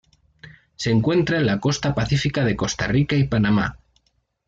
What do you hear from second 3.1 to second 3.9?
y Panamá.